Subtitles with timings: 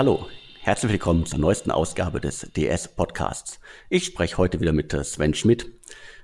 [0.00, 0.28] Hallo,
[0.62, 3.60] herzlich willkommen zur neuesten Ausgabe des DS Podcasts.
[3.90, 5.70] Ich spreche heute wieder mit Sven Schmidt,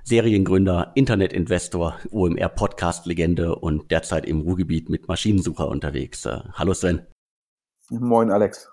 [0.03, 6.27] Seriengründer, Internetinvestor, OMR Podcast Legende und derzeit im Ruhrgebiet mit Maschinensucher unterwegs.
[6.55, 7.07] Hallo Sven.
[7.91, 8.67] Moin Alex.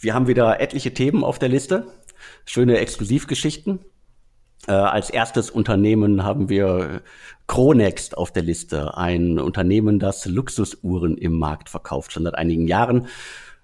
[0.00, 1.86] Wir haben wieder etliche Themen auf der Liste,
[2.46, 3.80] schöne Exklusivgeschichten.
[4.66, 7.02] Äh, als erstes Unternehmen haben wir
[7.46, 13.08] Chronext auf der Liste, ein Unternehmen, das Luxusuhren im Markt verkauft, schon seit einigen Jahren.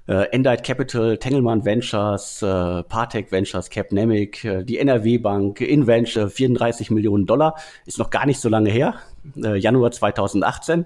[0.06, 6.90] Äh, Endite Capital, Tengelmann Ventures, äh, Partec Ventures, Capnemic, äh, die NRW Bank, Inventure, 34
[6.90, 8.96] Millionen Dollar, ist noch gar nicht so lange her,
[9.36, 10.84] äh, Januar 2018.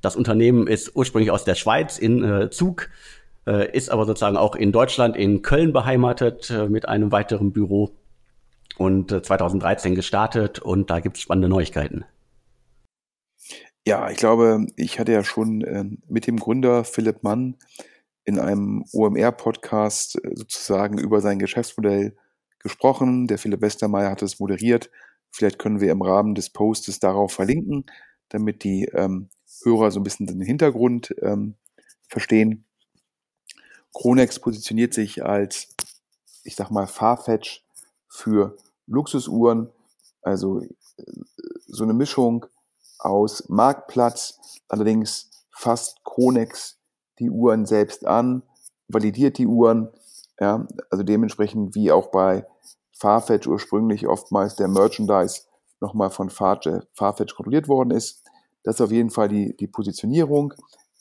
[0.00, 2.90] Das Unternehmen ist ursprünglich aus der Schweiz in äh, Zug,
[3.46, 7.92] äh, ist aber sozusagen auch in Deutschland, in Köln beheimatet äh, mit einem weiteren Büro
[8.78, 12.04] und 2013 äh, gestartet und da gibt es spannende Neuigkeiten.
[13.86, 17.56] Ja, ich glaube, ich hatte ja schon äh, mit dem Gründer Philipp Mann
[18.24, 22.16] in einem OMR-Podcast äh, sozusagen über sein Geschäftsmodell
[22.58, 23.26] gesprochen.
[23.26, 24.90] Der Philipp Westermeier hat es moderiert.
[25.30, 27.86] Vielleicht können wir im Rahmen des Postes darauf verlinken,
[28.28, 29.30] damit die ähm,
[29.64, 31.56] Hörer so ein bisschen den Hintergrund ähm,
[32.08, 32.66] verstehen.
[33.94, 35.68] Chronex positioniert sich als,
[36.44, 37.64] ich sag mal, Farfetch
[38.08, 38.56] für
[38.86, 39.70] Luxusuhren,
[40.22, 40.68] also äh,
[41.66, 42.46] so eine Mischung
[42.98, 46.81] aus Marktplatz, allerdings fasst Chronex
[47.22, 48.42] die Uhren selbst an,
[48.88, 49.88] validiert die Uhren,
[50.40, 52.46] ja, also dementsprechend wie auch bei
[52.92, 55.42] Farfetch ursprünglich oftmals der Merchandise
[55.80, 58.22] nochmal von Farfetch kontrolliert worden ist.
[58.62, 60.54] Das ist auf jeden Fall die, die Positionierung.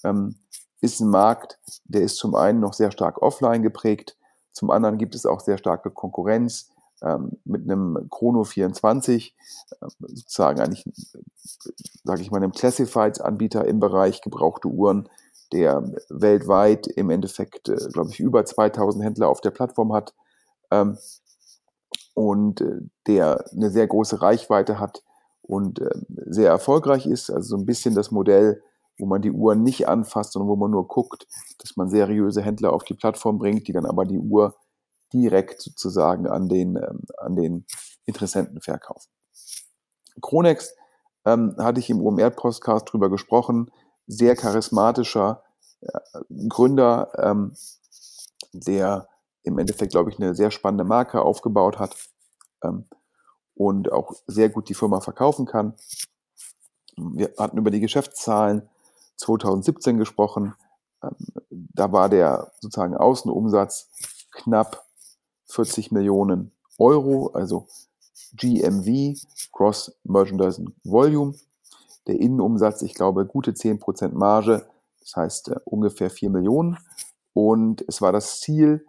[0.03, 0.36] Ähm,
[0.80, 4.17] ist ein Markt, der ist zum einen noch sehr stark offline geprägt,
[4.52, 9.36] zum anderen gibt es auch sehr starke Konkurrenz ähm, mit einem Chrono 24,
[9.80, 10.86] äh, sozusagen eigentlich,
[12.03, 15.08] sage ich mal, einem Classifieds-Anbieter im Bereich gebrauchte Uhren,
[15.54, 20.14] der weltweit im Endeffekt, äh, glaube ich, über 2000 Händler auf der Plattform hat
[20.72, 20.98] ähm,
[22.14, 25.04] und äh, der eine sehr große Reichweite hat
[25.42, 25.89] und äh,
[26.28, 27.30] sehr erfolgreich ist.
[27.30, 28.62] Also so ein bisschen das Modell,
[28.98, 31.28] wo man die Uhr nicht anfasst, sondern wo man nur guckt,
[31.60, 34.56] dass man seriöse Händler auf die Plattform bringt, die dann aber die Uhr
[35.14, 37.66] direkt sozusagen an den, ähm, an den
[38.06, 39.10] Interessenten verkaufen.
[40.22, 40.76] Chronex
[41.26, 43.72] ähm, hatte ich im OMR-Podcast drüber gesprochen,
[44.11, 45.44] sehr charismatischer
[45.80, 45.99] äh,
[46.49, 47.55] Gründer, ähm,
[48.52, 49.08] der
[49.44, 51.95] im Endeffekt, glaube ich, eine sehr spannende Marke aufgebaut hat
[52.64, 52.86] ähm,
[53.55, 55.76] und auch sehr gut die Firma verkaufen kann.
[56.98, 58.70] Wir hatten über die Geschäftszahlen
[59.16, 60.55] 2017 gesprochen.
[61.02, 61.16] Ähm,
[61.50, 63.89] da war der sozusagen Außenumsatz
[64.32, 64.86] knapp
[65.45, 67.67] 40 Millionen Euro, also
[68.33, 69.17] GMV,
[69.54, 71.33] Cross Merchandising Volume.
[72.08, 74.67] Der Innenumsatz, ich glaube, gute 10% Marge,
[75.00, 76.78] das heißt äh, ungefähr 4 Millionen.
[77.34, 78.86] Und es war das Ziel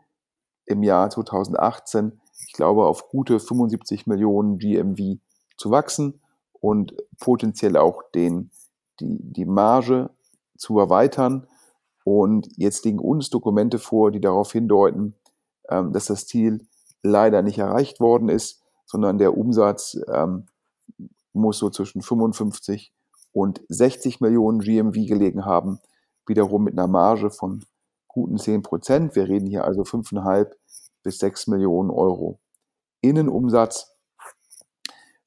[0.67, 5.19] im Jahr 2018, ich glaube, auf gute 75 Millionen GMV
[5.56, 6.21] zu wachsen
[6.53, 8.50] und potenziell auch den,
[9.00, 10.11] die, die Marge
[10.56, 11.47] zu erweitern.
[12.05, 15.15] Und jetzt liegen uns Dokumente vor, die darauf hindeuten,
[15.69, 16.67] ähm, dass das Ziel
[17.03, 20.47] leider nicht erreicht worden ist, sondern der Umsatz ähm,
[21.33, 22.93] muss so zwischen 55
[23.32, 25.81] und 60 Millionen GMV gelegen haben,
[26.26, 27.65] wiederum mit einer Marge von
[28.09, 29.16] guten 10 Prozent.
[29.16, 30.53] Wir reden hier also 5,5
[31.03, 32.38] bis 6 Millionen Euro
[33.00, 33.97] Innenumsatz.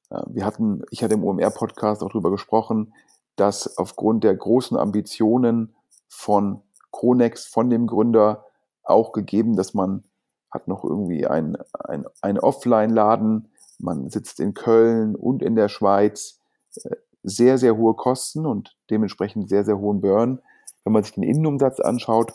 [0.10, 2.94] Äh, wir hatten, ich hatte im OMR-Podcast auch darüber gesprochen,
[3.36, 5.76] dass aufgrund der großen Ambitionen
[6.08, 6.62] von
[6.92, 8.46] Kronex, von dem Gründer,
[8.84, 10.04] auch gegeben, dass man
[10.52, 16.40] hat noch irgendwie ein, ein, ein Offline-Laden, man sitzt in Köln und in der Schweiz,
[16.84, 20.42] äh, sehr, sehr hohe Kosten und dementsprechend sehr, sehr hohen Burn,
[20.84, 22.34] wenn man sich den Innenumsatz anschaut.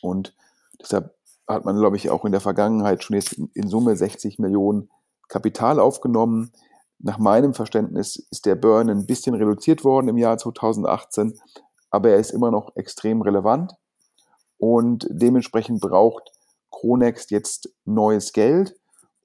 [0.00, 0.36] Und
[0.80, 1.14] deshalb
[1.48, 4.88] hat man, glaube ich, auch in der Vergangenheit schon jetzt in, Summe 60 Millionen
[5.28, 6.52] Kapital aufgenommen.
[7.00, 11.38] Nach meinem Verständnis ist der Burn ein bisschen reduziert worden im Jahr 2018,
[11.90, 13.72] aber er ist immer noch extrem relevant
[14.58, 16.30] und dementsprechend braucht
[16.70, 18.76] Chronext jetzt neues Geld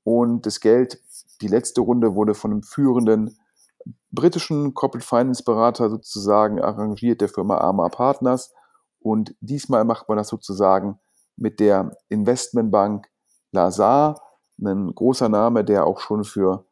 [0.04, 1.00] und das Geld,
[1.42, 3.38] die letzte Runde wurde von einem führenden
[4.16, 8.54] britischen Corporate Finance Berater sozusagen arrangiert, der Firma Arma Partners.
[9.00, 11.00] Und diesmal macht man das sozusagen
[11.38, 13.08] mit der Investmentbank
[13.52, 14.22] Lazar,
[14.60, 16.66] ein großer Name, der auch schon für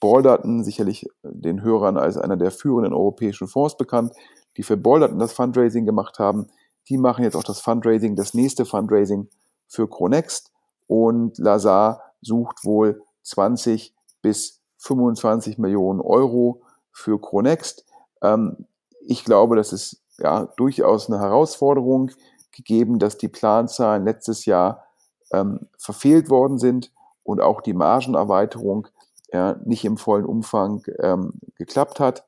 [0.00, 4.12] Balderton, sicherlich den Hörern als einer der führenden europäischen Fonds bekannt,
[4.56, 6.46] die für Balderton das Fundraising gemacht haben.
[6.88, 9.28] Die machen jetzt auch das Fundraising, das nächste Fundraising
[9.68, 10.52] für Chronext
[10.86, 17.84] und Lazar sucht wohl 20 bis 25 Millionen Euro für Chronext.
[18.22, 18.66] Ähm,
[19.00, 22.10] ich glaube, das ist ja durchaus eine Herausforderung.
[22.54, 24.84] gegeben, dass die Planzahlen letztes Jahr
[25.32, 26.92] ähm, verfehlt worden sind
[27.22, 28.88] und auch die Margenerweiterung
[29.32, 32.26] ja, nicht im vollen Umfang ähm, geklappt hat.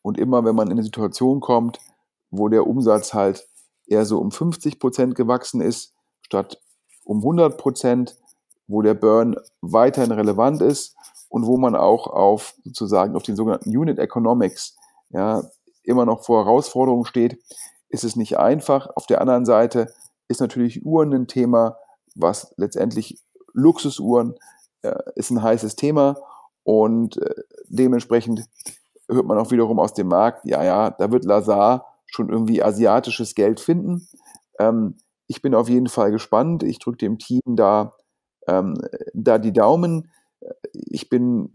[0.00, 1.78] Und immer wenn man in eine Situation kommt,
[2.30, 3.46] wo der Umsatz halt
[3.86, 6.58] eher so um 50 Prozent gewachsen ist, statt
[7.04, 8.16] um 100 Prozent,
[8.66, 10.96] wo der Burn weiterhin relevant ist
[11.28, 14.76] und wo man auch auf sozusagen auf den sogenannten Unit Economics
[15.10, 15.42] ja,
[15.82, 17.42] immer noch vor Herausforderungen steht,
[17.88, 18.88] ist es nicht einfach.
[18.94, 19.92] Auf der anderen Seite
[20.28, 21.76] ist natürlich Uhren ein Thema,
[22.14, 23.20] was letztendlich
[23.52, 24.34] Luxusuhren
[24.82, 26.16] äh, ist ein heißes Thema
[26.64, 28.44] und äh, dementsprechend
[29.08, 33.34] hört man auch wiederum aus dem Markt, ja, ja, da wird Lazar schon irgendwie asiatisches
[33.34, 34.08] Geld finden.
[34.58, 34.96] Ähm,
[35.28, 36.62] ich bin auf jeden Fall gespannt.
[36.62, 37.94] Ich drücke dem Team da,
[38.48, 38.74] ähm,
[39.12, 40.10] da die Daumen.
[40.72, 41.50] Ich bin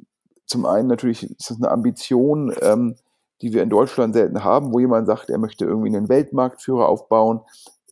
[0.46, 2.96] zum einen natürlich, ist das eine Ambition, ähm,
[3.42, 7.42] die wir in Deutschland selten haben, wo jemand sagt, er möchte irgendwie einen Weltmarktführer aufbauen,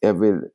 [0.01, 0.53] er will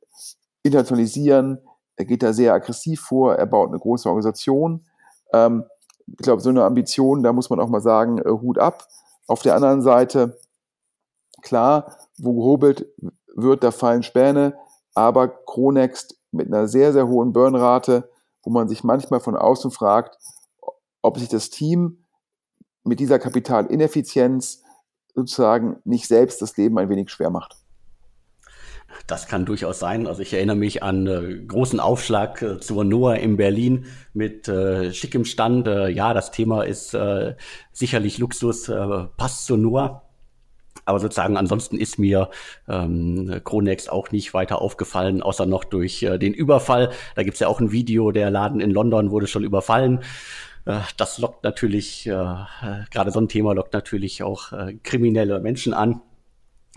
[0.63, 1.59] internationalisieren,
[1.95, 4.85] er geht da sehr aggressiv vor, er baut eine große Organisation.
[5.33, 5.65] Ähm,
[6.07, 8.87] ich glaube, so eine Ambition, da muss man auch mal sagen, äh, Hut ab.
[9.27, 10.37] Auf der anderen Seite,
[11.41, 12.87] klar, wo gehobelt
[13.35, 14.55] wird, da fallen Späne,
[14.93, 18.09] aber Chronext mit einer sehr, sehr hohen Burnrate,
[18.43, 20.17] wo man sich manchmal von außen fragt,
[21.05, 22.05] ob sich das Team
[22.83, 24.63] mit dieser Kapitalineffizienz
[25.13, 27.55] sozusagen nicht selbst das Leben ein wenig schwer macht.
[29.07, 30.07] Das kann durchaus sein.
[30.07, 34.93] Also ich erinnere mich an äh, großen Aufschlag äh, zur Noah in Berlin mit äh,
[34.93, 35.67] schickem Stand.
[35.67, 37.35] Äh, ja, das Thema ist äh,
[37.71, 40.03] sicherlich Luxus, äh, passt zur Noah.
[40.85, 42.29] Aber sozusagen ansonsten ist mir
[42.67, 46.91] ähm, Chronext auch nicht weiter aufgefallen, außer noch durch äh, den Überfall.
[47.15, 50.01] Da gibt's ja auch ein Video, der Laden in London wurde schon überfallen.
[50.65, 54.51] Äh, das lockt natürlich, äh, äh, gerade so ein Thema lockt natürlich auch
[54.83, 56.01] kriminelle Menschen an.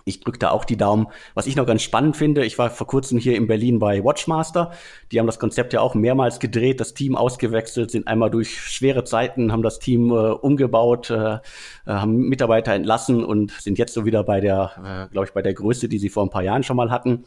[0.05, 1.09] Ich drücke da auch die Daumen.
[1.35, 4.73] Was ich noch ganz spannend finde, ich war vor kurzem hier in Berlin bei Watchmaster.
[5.13, 9.05] Die haben das Konzept ja auch mehrmals gedreht, das Team ausgewechselt, sind einmal durch schwere
[9.05, 11.39] Zeiten, haben das Team äh, umgebaut, äh
[11.85, 15.55] haben Mitarbeiter entlassen und sind jetzt so wieder bei der, äh, glaube ich, bei der
[15.55, 17.25] Größe, die sie vor ein paar Jahren schon mal hatten.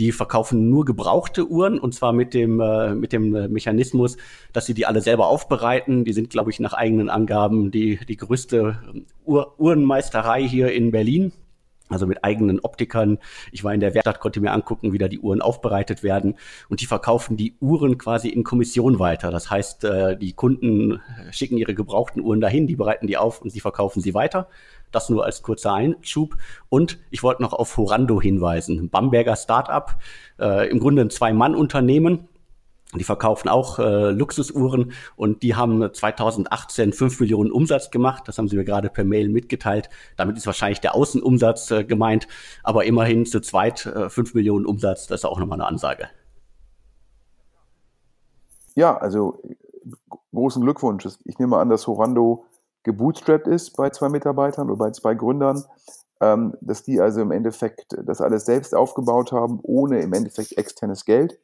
[0.00, 4.16] Die verkaufen nur gebrauchte Uhren und zwar mit dem, äh, mit dem äh, Mechanismus,
[4.54, 6.06] dass sie die alle selber aufbereiten.
[6.06, 8.78] Die sind, glaube ich, nach eigenen Angaben die, die größte
[9.26, 11.32] Uhr Uhrenmeisterei hier in Berlin
[11.90, 13.18] also mit eigenen Optikern.
[13.52, 16.36] Ich war in der Werkstatt, konnte mir angucken, wie da die Uhren aufbereitet werden.
[16.68, 19.30] Und die verkaufen die Uhren quasi in Kommission weiter.
[19.30, 21.00] Das heißt, äh, die Kunden
[21.30, 24.48] schicken ihre gebrauchten Uhren dahin, die bereiten die auf und sie verkaufen sie weiter.
[24.92, 26.36] Das nur als kurzer Einschub.
[26.68, 28.90] Und ich wollte noch auf Horando hinweisen.
[28.90, 29.96] Bamberger Startup,
[30.40, 32.28] äh, im Grunde ein Zwei-Mann-Unternehmen
[32.98, 38.24] die verkaufen auch äh, Luxusuhren und die haben 2018 5 Millionen Umsatz gemacht.
[38.26, 39.88] Das haben sie mir gerade per Mail mitgeteilt.
[40.16, 42.26] Damit ist wahrscheinlich der Außenumsatz äh, gemeint,
[42.64, 46.08] aber immerhin zu zweit äh, 5 Millionen Umsatz, das ist auch nochmal eine Ansage.
[48.74, 49.40] Ja, also
[50.32, 51.06] großen Glückwunsch.
[51.24, 52.44] Ich nehme an, dass Horando
[52.82, 55.64] gebootstrapped ist bei zwei Mitarbeitern oder bei zwei Gründern,
[56.20, 61.04] ähm, dass die also im Endeffekt das alles selbst aufgebaut haben, ohne im Endeffekt externes
[61.04, 61.38] Geld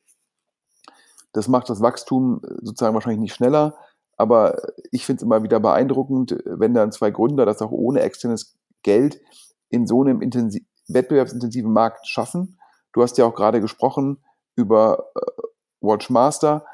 [1.37, 3.77] das macht das Wachstum äh, sozusagen wahrscheinlich nicht schneller,
[4.17, 4.57] aber
[4.91, 9.21] ich finde es immer wieder beeindruckend, wenn dann zwei Gründer das auch ohne externes Geld
[9.69, 12.59] in so einem intensiv, wettbewerbsintensiven Markt schaffen.
[12.93, 14.19] Du hast ja auch gerade gesprochen
[14.55, 15.21] über äh,
[15.81, 16.65] Watchmaster,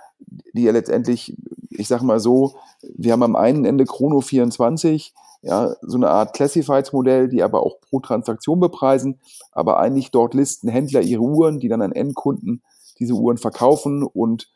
[0.54, 1.36] die ja letztendlich,
[1.70, 6.34] ich sage mal so, wir haben am einen Ende Chrono 24, ja, so eine Art
[6.34, 9.18] Classifieds-Modell, die aber auch pro Transaktion bepreisen,
[9.50, 12.62] aber eigentlich dort listen Händler ihre Uhren, die dann an Endkunden
[13.02, 14.48] diese Uhren verkaufen und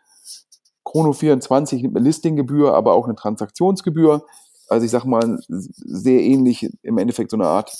[0.86, 4.24] Chrono24 nimmt eine Listinggebühr, aber auch eine Transaktionsgebühr.
[4.68, 7.72] Also ich sage mal, sehr ähnlich im Endeffekt so eine Art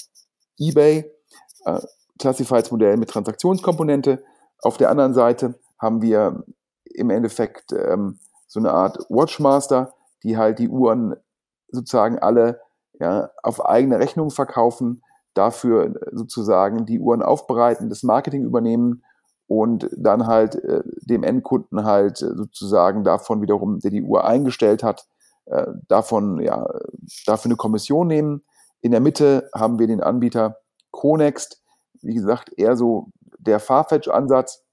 [0.59, 1.11] eBay,
[1.65, 1.81] äh,
[2.19, 4.25] Classifieds-Modell mit Transaktionskomponente.
[4.63, 6.45] Auf der anderen Seite haben wir
[6.85, 8.19] im Endeffekt ähm,
[8.49, 9.95] so eine Art Watchmaster,
[10.25, 11.15] die halt die Uhren
[11.71, 12.61] sozusagen alle
[12.99, 15.03] ja, auf eigene Rechnung verkaufen,
[15.35, 19.05] dafür sozusagen die Uhren aufbereiten, das Marketing übernehmen
[19.47, 24.83] und dann halt äh, dem Endkunden halt äh, sozusagen davon wiederum, der die Uhr eingestellt
[24.83, 25.07] hat,
[25.47, 26.67] äh, davon ja
[27.27, 28.43] dafür eine Kommission nehmen.
[28.81, 30.59] In der Mitte haben wir den Anbieter
[30.91, 31.63] Conext,
[32.03, 34.65] wie gesagt, eher so der Farfetch-Ansatz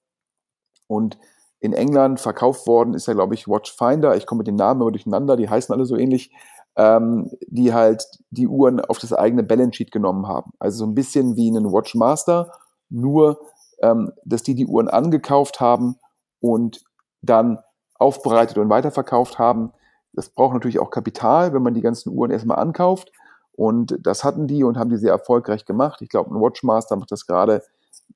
[0.88, 1.18] und
[1.60, 4.18] in England verkauft worden ist ja, glaube ich, Watchfinder.
[4.18, 6.32] Ich komme mit den Namen immer durcheinander, die heißen alle so ähnlich,
[6.76, 10.52] ähm, die halt die Uhren auf das eigene Balance Sheet genommen haben.
[10.60, 12.52] Also so ein bisschen wie einen Watchmaster,
[12.90, 13.40] nur
[13.82, 15.98] ähm, dass die die Uhren angekauft haben
[16.40, 16.84] und
[17.22, 17.60] dann
[17.96, 19.72] aufbereitet und weiterverkauft haben.
[20.14, 23.12] Das braucht natürlich auch Kapital, wenn man die ganzen Uhren erstmal ankauft.
[23.54, 26.02] Und das hatten die und haben die sehr erfolgreich gemacht.
[26.02, 27.64] Ich glaube, ein Watchmaster macht das gerade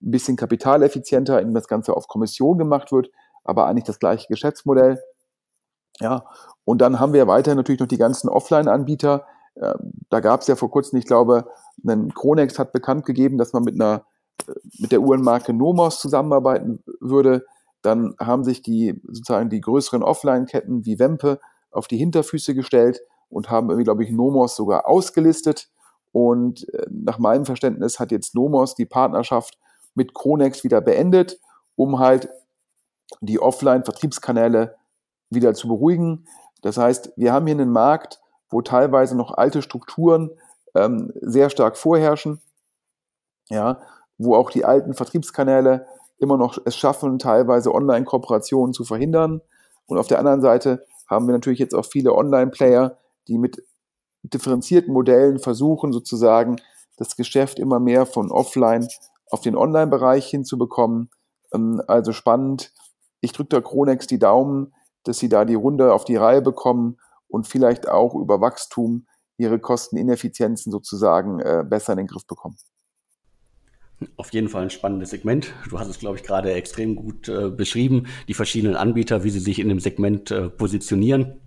[0.02, 3.10] ein bisschen kapitaleffizienter, indem das Ganze auf Kommission gemacht wird,
[3.44, 5.00] aber eigentlich das gleiche Geschäftsmodell.
[6.00, 6.26] Ja,
[6.64, 9.26] und dann haben wir weiterhin natürlich noch die ganzen Offline-Anbieter.
[9.56, 11.48] Ähm, da gab es ja vor kurzem, ich glaube,
[11.88, 14.06] ein Kronex hat bekannt gegeben, dass man mit einer
[14.80, 17.46] mit der Uhrenmarke Nomos zusammenarbeiten würde.
[17.82, 21.40] Dann haben sich die sozusagen die größeren Offline-Ketten wie Wempe
[21.72, 25.70] auf die Hinterfüße gestellt und haben irgendwie, glaube ich, Nomos sogar ausgelistet.
[26.12, 29.58] Und äh, nach meinem Verständnis hat jetzt Nomos die Partnerschaft
[29.94, 31.40] mit Kronex wieder beendet,
[31.76, 32.30] um halt
[33.22, 34.76] die Offline-Vertriebskanäle
[35.30, 36.26] wieder zu beruhigen.
[36.62, 40.32] Das heißt, wir haben hier einen Markt, wo teilweise noch alte Strukturen
[40.76, 42.40] ähm, sehr stark vorherrschen,
[43.50, 43.80] ja,
[44.18, 45.86] wo auch die alten Vertriebskanäle
[46.20, 49.42] immer noch es schaffen, teilweise Online-Kooperationen zu verhindern.
[49.86, 52.98] Und auf der anderen Seite haben wir natürlich jetzt auch viele Online-Player,
[53.28, 53.64] die mit
[54.24, 56.58] differenzierten Modellen versuchen, sozusagen
[56.98, 58.88] das Geschäft immer mehr von offline
[59.30, 61.10] auf den Online-Bereich hinzubekommen.
[61.54, 62.74] Ähm, also spannend.
[63.22, 66.98] Ich drücke der Kronex die Daumen, dass sie da die Runde auf die Reihe bekommen
[67.28, 69.08] und vielleicht auch über Wachstum
[69.38, 72.58] ihre Kostenineffizienzen sozusagen äh, besser in den Griff bekommen.
[74.16, 75.54] Auf jeden Fall ein spannendes Segment.
[75.70, 79.40] Du hast es, glaube ich, gerade extrem gut äh, beschrieben, die verschiedenen Anbieter, wie sie
[79.40, 81.42] sich in dem Segment äh, positionieren.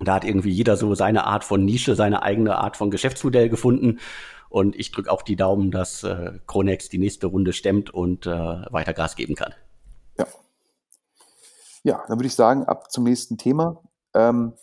[0.00, 3.98] Da hat irgendwie jeder so seine Art von Nische, seine eigene Art von Geschäftsmodell gefunden.
[4.48, 8.30] Und ich drücke auch die Daumen, dass äh, Kronex die nächste Runde stemmt und äh,
[8.30, 9.54] weiter Gas geben kann.
[10.18, 10.26] Ja.
[11.82, 13.82] Ja, dann würde ich sagen, ab zum nächsten Thema.
[14.14, 14.54] Ähm,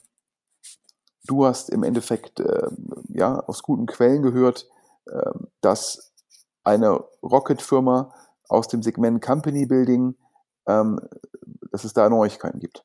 [1.25, 2.67] du hast im Endeffekt äh,
[3.09, 4.67] ja, aus guten Quellen gehört,
[5.05, 6.13] äh, dass
[6.67, 8.13] eine Rocket-Firma
[8.49, 10.15] aus dem Segment Company Building,
[10.67, 10.99] ähm,
[11.71, 12.83] dass es da Neuigkeiten gibt.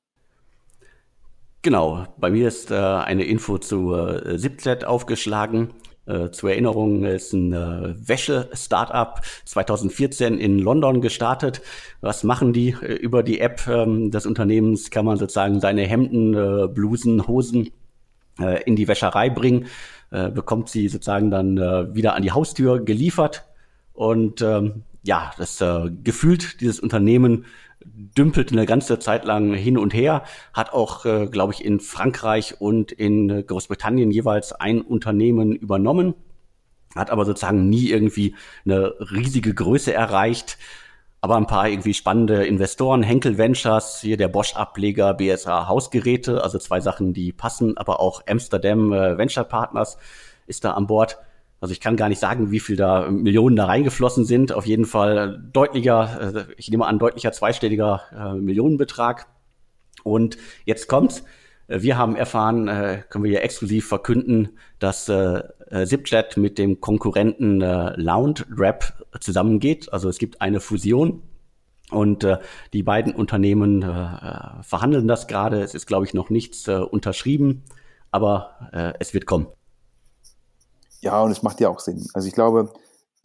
[1.63, 5.75] Genau, bei mir ist äh, eine Info zu äh, Zipjet aufgeschlagen.
[6.07, 11.63] Äh, zur Erinnerung ist ein äh, Wäsche-Startup 2014 in London gestartet.
[12.01, 12.71] Was machen die?
[12.71, 17.71] Äh, über die App ähm, des Unternehmens kann man sozusagen seine Hemden, äh, Blusen, Hosen
[18.41, 19.67] äh, in die Wäscherei bringen,
[20.11, 21.57] äh, bekommt sie sozusagen dann
[21.95, 23.45] wieder an die Haustür geliefert.
[24.03, 27.45] Und ähm, ja, das äh, gefühlt dieses Unternehmen
[27.85, 32.61] dümpelt eine ganze Zeit lang hin und her, hat auch, äh, glaube ich, in Frankreich
[32.61, 36.15] und in Großbritannien jeweils ein Unternehmen übernommen,
[36.97, 40.59] hat aber sozusagen nie irgendwie eine riesige Größe erreicht.
[41.21, 46.81] Aber ein paar irgendwie spannende Investoren, Henkel Ventures, hier der Bosch-Ableger, BSA Hausgeräte, also zwei
[46.81, 49.97] Sachen, die passen, aber auch Amsterdam äh, Venture Partners
[50.49, 51.19] ist da an Bord.
[51.63, 54.51] Also ich kann gar nicht sagen, wie viel da Millionen da reingeflossen sind.
[54.53, 59.29] Auf jeden Fall deutlicher, äh, ich nehme an, deutlicher zweistelliger äh, Millionenbetrag.
[60.03, 61.23] Und jetzt kommt's.
[61.69, 66.59] Äh, wir haben erfahren, äh, können wir hier exklusiv verkünden, dass äh, äh Zipchat mit
[66.59, 68.45] dem Konkurrenten äh, Lounge
[69.21, 69.93] zusammengeht.
[69.93, 71.23] Also es gibt eine Fusion
[71.93, 72.39] und äh,
[72.73, 75.63] die beiden Unternehmen äh, verhandeln das gerade.
[75.63, 77.63] Es ist, glaube ich, noch nichts äh, unterschrieben,
[78.11, 79.47] aber äh, es wird kommen.
[81.03, 82.07] Ja, und es macht ja auch Sinn.
[82.15, 82.73] Also ich glaube,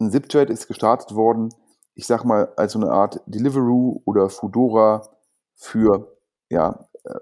[0.00, 1.54] ein Zipchat ist gestartet worden,
[1.94, 5.08] ich sag mal, als so eine Art Deliveroo oder Foodora
[5.54, 6.16] für
[6.50, 7.14] ja, äh,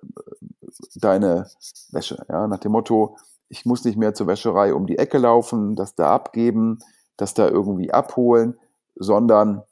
[0.95, 1.49] deine
[1.91, 2.25] Wäsche.
[2.29, 3.17] Ja, nach dem Motto,
[3.49, 6.79] ich muss nicht mehr zur Wäscherei um die Ecke laufen, das da abgeben,
[7.17, 8.59] das da irgendwie abholen,
[8.95, 9.63] sondern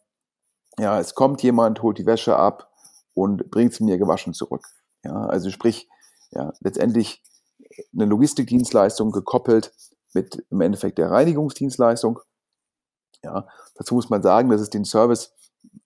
[0.79, 2.71] ja, es kommt jemand, holt die Wäsche ab
[3.15, 4.67] und bringt sie mir gewaschen zurück.
[5.05, 5.89] Ja, also sprich,
[6.31, 7.23] ja, letztendlich
[7.93, 9.73] eine Logistikdienstleistung gekoppelt
[10.15, 12.21] mit im Endeffekt der Reinigungsdienstleistung.
[13.23, 15.33] Ja, dazu muss man sagen, dass es den Service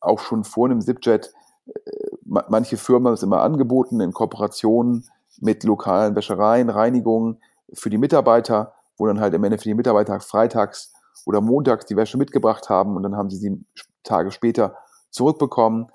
[0.00, 1.32] auch schon vor einem Zipjet
[1.66, 5.08] äh, manche Firmen haben es immer angeboten in Kooperationen
[5.40, 7.40] mit lokalen Wäschereien, Reinigungen
[7.72, 10.92] für die Mitarbeiter, wo dann halt im Endeffekt die Mitarbeiter freitags
[11.26, 13.64] oder montags die Wäsche mitgebracht haben und dann haben sie sie
[14.02, 14.76] Tage später
[15.10, 15.88] zurückbekommen.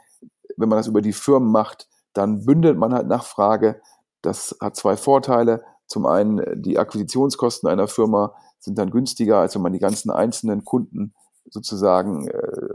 [0.58, 3.82] Wenn man das über die Firmen macht, dann bündelt man halt Nachfrage.
[4.22, 5.64] Das hat zwei Vorteile.
[5.88, 10.10] Zum einen, äh, die Akquisitionskosten einer Firma sind dann günstiger, als wenn man die ganzen
[10.10, 11.14] einzelnen Kunden
[11.50, 12.68] sozusagen äh,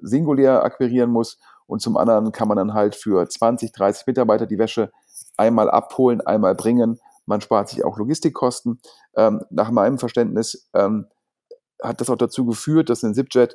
[0.00, 1.38] singulär akquirieren muss.
[1.66, 4.90] Und zum anderen kann man dann halt für 20, 30 Mitarbeiter die Wäsche
[5.36, 6.98] einmal abholen, einmal bringen.
[7.26, 8.80] Man spart sich auch Logistikkosten.
[9.14, 11.06] Ähm, nach meinem Verständnis ähm,
[11.82, 13.54] hat das auch dazu geführt, dass ein Zipjet,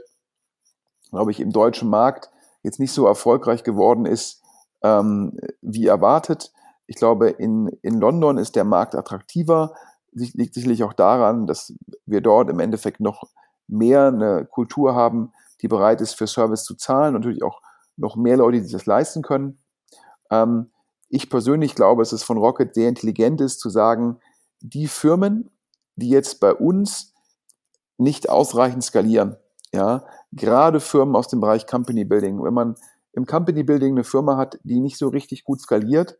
[1.10, 2.30] glaube ich, im deutschen Markt
[2.62, 4.42] jetzt nicht so erfolgreich geworden ist,
[4.84, 6.54] ähm, wie erwartet.
[6.88, 9.74] Ich glaube, in, in London ist der Markt attraktiver.
[10.12, 11.74] Liegt sicherlich auch daran, dass
[12.06, 13.24] wir dort im Endeffekt noch
[13.68, 17.14] mehr eine Kultur haben, die bereit ist, für Service zu zahlen.
[17.14, 17.62] Natürlich auch
[17.98, 19.60] noch mehr Leute, die das leisten können.
[20.30, 20.72] Ähm,
[21.10, 24.20] ich persönlich glaube, dass es von Rocket sehr intelligent ist, zu sagen,
[24.62, 25.50] die Firmen,
[25.96, 27.14] die jetzt bei uns
[27.98, 29.38] nicht ausreichend skalieren,
[29.72, 32.44] Ja, gerade Firmen aus dem Bereich Company Building.
[32.44, 32.76] Wenn man
[33.14, 36.18] im Company Building eine Firma hat, die nicht so richtig gut skaliert,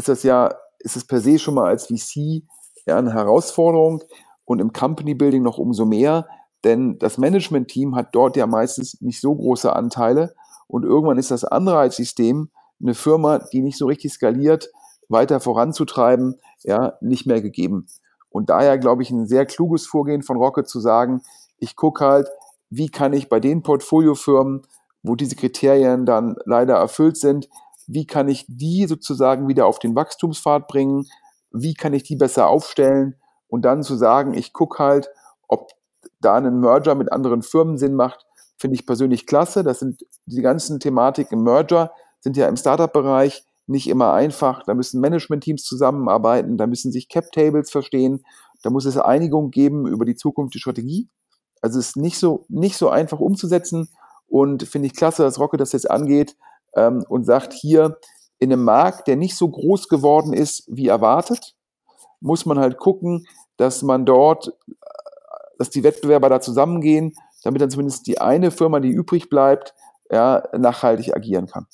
[0.00, 2.42] ist das ja, ist es per se schon mal als VC
[2.86, 4.02] ja eine Herausforderung
[4.46, 6.26] und im Company Building noch umso mehr,
[6.64, 10.34] denn das Management-Team hat dort ja meistens nicht so große Anteile
[10.68, 12.48] und irgendwann ist das Anreizsystem,
[12.80, 14.70] eine Firma, die nicht so richtig skaliert,
[15.10, 17.86] weiter voranzutreiben, ja, nicht mehr gegeben.
[18.30, 21.20] Und daher glaube ich ein sehr kluges Vorgehen von Rocket zu sagen,
[21.58, 22.28] ich gucke halt,
[22.70, 24.62] wie kann ich bei den Portfoliofirmen,
[25.02, 27.50] wo diese Kriterien dann leider erfüllt sind,
[27.92, 31.06] wie kann ich die sozusagen wieder auf den Wachstumspfad bringen,
[31.50, 33.16] wie kann ich die besser aufstellen
[33.48, 35.10] und dann zu sagen, ich gucke halt,
[35.48, 35.70] ob
[36.20, 38.26] da ein Merger mit anderen Firmen Sinn macht,
[38.58, 39.64] finde ich persönlich klasse.
[39.64, 44.62] Das sind die ganzen Thematiken im Merger, sind ja im Startup-Bereich nicht immer einfach.
[44.64, 48.24] Da müssen Management-Teams zusammenarbeiten, da müssen sich Cap-Tables verstehen,
[48.62, 51.08] da muss es Einigung geben über die Zukunft der Strategie.
[51.60, 53.88] Also es ist nicht so, nicht so einfach umzusetzen
[54.28, 56.36] und finde ich klasse, dass Rocket das jetzt angeht
[56.74, 57.98] ähm, und sagt, hier
[58.38, 61.54] in einem Markt, der nicht so groß geworden ist wie erwartet,
[62.20, 64.52] muss man halt gucken, dass man dort,
[65.58, 69.74] dass die Wettbewerber da zusammengehen, damit dann zumindest die eine Firma, die übrig bleibt,
[70.10, 71.66] ja, nachhaltig agieren kann.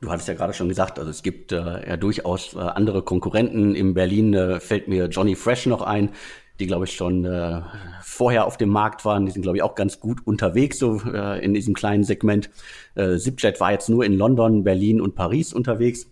[0.00, 3.74] Du hattest ja gerade schon gesagt, also es gibt äh, ja durchaus äh, andere Konkurrenten.
[3.74, 6.10] In Berlin äh, fällt mir Johnny Fresh noch ein,
[6.58, 7.62] die glaube ich schon äh,
[8.02, 9.26] vorher auf dem Markt waren.
[9.26, 12.50] Die sind glaube ich auch ganz gut unterwegs so äh, in diesem kleinen Segment.
[12.94, 16.06] Äh, Zipjet war jetzt nur in London, Berlin und Paris unterwegs.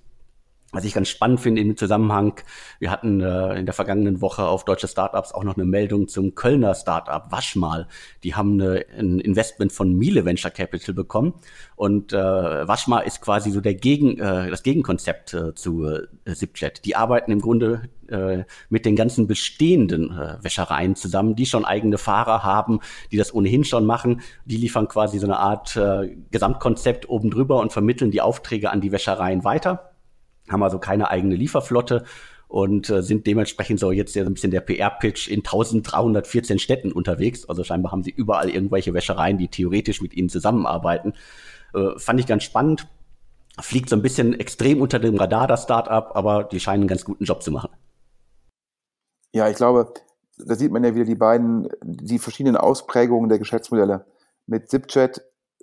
[0.75, 2.41] Was ich ganz spannend finde im Zusammenhang,
[2.81, 6.35] wir hatten äh, in der vergangenen Woche auf deutsche Startups auch noch eine Meldung zum
[6.35, 7.87] Kölner Startup Waschmal.
[8.25, 11.35] Die haben eine, ein Investment von Miele Venture Capital bekommen
[11.77, 16.85] und äh, Waschmal ist quasi so der Gegen, äh, das Gegenkonzept äh, zu äh, Zipjet.
[16.85, 21.99] Die arbeiten im Grunde äh, mit den ganzen bestehenden äh, Wäschereien zusammen, die schon eigene
[21.99, 22.81] Fahrer haben,
[23.13, 24.23] die das ohnehin schon machen.
[24.45, 28.81] Die liefern quasi so eine Art äh, Gesamtkonzept oben drüber und vermitteln die Aufträge an
[28.81, 29.94] die Wäschereien weiter
[30.49, 32.05] haben also keine eigene Lieferflotte
[32.49, 37.49] und äh, sind dementsprechend so jetzt ein bisschen der PR-Pitch in 1314 Städten unterwegs.
[37.49, 41.15] Also scheinbar haben sie überall irgendwelche Wäschereien, die theoretisch mit ihnen zusammenarbeiten.
[41.75, 42.89] Äh, fand ich ganz spannend.
[43.61, 47.05] Fliegt so ein bisschen extrem unter dem Radar, das Startup, aber die scheinen einen ganz
[47.05, 47.71] guten Job zu machen.
[49.33, 49.93] Ja, ich glaube,
[50.39, 54.07] da sieht man ja wieder die beiden, die verschiedenen Ausprägungen der Geschäftsmodelle.
[54.47, 55.23] Mit Zipchat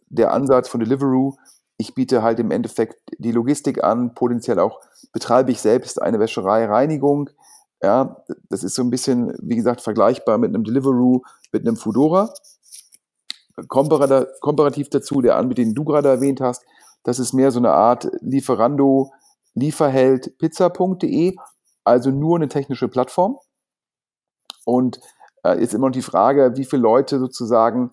[0.09, 1.35] der Ansatz von Deliveroo,
[1.81, 4.79] ich biete halt im Endeffekt die Logistik an, potenziell auch
[5.11, 7.29] betreibe ich selbst eine Wäscherei, Reinigung.
[7.81, 12.33] Ja, das ist so ein bisschen, wie gesagt, vergleichbar mit einem Deliveroo, mit einem Foodora.
[13.67, 16.63] Komparativ dazu, der Anbieter, den du gerade erwähnt hast,
[17.03, 19.11] das ist mehr so eine Art Lieferando,
[19.55, 21.35] Lieferheld, pizza.de,
[21.83, 23.39] also nur eine technische Plattform.
[24.65, 24.99] Und
[25.43, 27.91] äh, jetzt immer noch die Frage, wie viele Leute sozusagen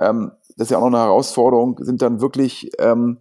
[0.00, 3.20] ähm, das ist ja auch noch eine Herausforderung, sind dann wirklich ähm,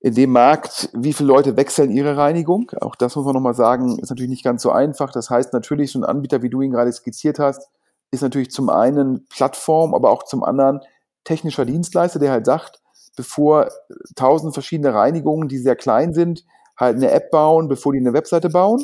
[0.00, 2.70] in dem Markt, wie viele Leute wechseln ihre Reinigung?
[2.80, 5.12] Auch das muss man nochmal sagen, ist natürlich nicht ganz so einfach.
[5.12, 7.68] Das heißt natürlich, so ein Anbieter, wie du ihn gerade skizziert hast,
[8.10, 10.80] ist natürlich zum einen Plattform, aber auch zum anderen
[11.24, 12.80] technischer Dienstleister, der halt sagt,
[13.14, 13.68] bevor
[14.16, 16.46] tausend verschiedene Reinigungen, die sehr klein sind,
[16.78, 18.82] halt eine App bauen, bevor die eine Webseite bauen,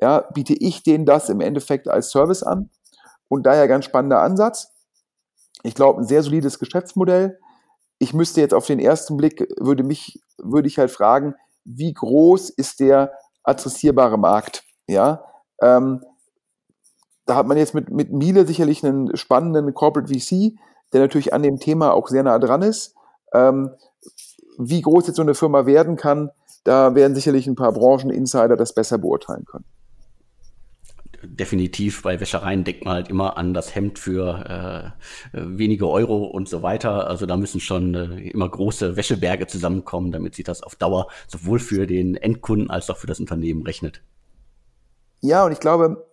[0.00, 2.70] ja, biete ich denen das im Endeffekt als Service an.
[3.28, 4.71] Und daher ganz spannender Ansatz.
[5.62, 7.38] Ich glaube, ein sehr solides Geschäftsmodell.
[7.98, 12.50] Ich müsste jetzt auf den ersten Blick, würde mich, würde ich halt fragen, wie groß
[12.50, 13.12] ist der
[13.44, 14.64] adressierbare Markt?
[14.88, 15.24] Ja,
[15.60, 16.02] ähm,
[17.26, 20.58] da hat man jetzt mit, mit Miele sicherlich einen spannenden Corporate VC,
[20.92, 22.94] der natürlich an dem Thema auch sehr nah dran ist.
[23.32, 23.70] Ähm,
[24.58, 26.30] wie groß jetzt so eine Firma werden kann,
[26.64, 29.64] da werden sicherlich ein paar Brancheninsider das besser beurteilen können
[31.22, 34.94] definitiv bei Wäschereien denkt man halt immer an das Hemd für
[35.32, 37.06] äh, wenige Euro und so weiter.
[37.06, 41.58] Also da müssen schon äh, immer große Wäscheberge zusammenkommen, damit sich das auf Dauer sowohl
[41.58, 44.02] für den Endkunden als auch für das Unternehmen rechnet.
[45.20, 46.06] Ja, und ich glaube,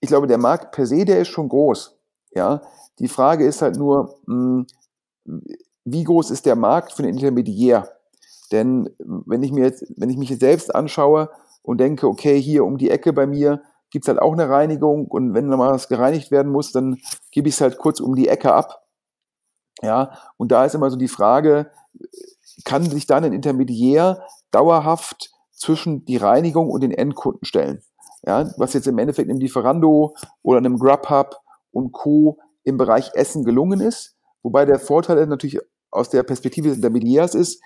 [0.00, 1.96] ich glaube, der Markt per se, der ist schon groß.
[2.34, 2.62] Ja,
[2.98, 4.66] die Frage ist halt nur, mh,
[5.26, 5.42] hm,
[5.84, 7.88] wie groß ist der Markt für den Intermediär?
[8.52, 11.30] Denn wenn ich mir jetzt, wenn ich mich jetzt selbst anschaue
[11.62, 15.06] und denke, okay, hier um die Ecke bei mir gibt es halt auch eine Reinigung
[15.06, 16.98] und wenn mal was gereinigt werden muss, dann
[17.30, 18.86] gebe ich es halt kurz um die Ecke ab.
[19.82, 21.70] Ja, und da ist immer so die Frage,
[22.64, 27.82] kann sich dann ein Intermediär dauerhaft zwischen die Reinigung und den Endkunden stellen?
[28.26, 31.36] Ja, was jetzt im Endeffekt im Lieferando oder einem Grubhub
[31.72, 32.38] und Co.
[32.64, 34.16] im Bereich Essen gelungen ist.
[34.42, 35.58] Wobei der Vorteil natürlich
[35.90, 37.62] aus der Perspektive des Intermediärs ist,